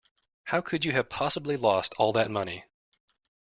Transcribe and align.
How 0.45 0.61
could 0.61 0.83
you 0.83 0.93
have 0.93 1.09
possibly 1.11 1.55
lost 1.55 1.93
all 1.99 2.11
that 2.13 2.31
money? 2.31 2.63